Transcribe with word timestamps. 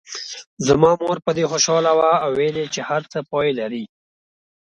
زما 0.67 0.91
مور 1.01 1.17
په 1.25 1.31
دې 1.37 1.45
خوشاله 1.51 1.91
وه 1.97 2.11
او 2.23 2.29
ویل 2.37 2.55
یې 2.63 2.69
هر 2.89 3.01
څه 3.11 3.19
پای 3.31 3.49
لري. 3.59 3.83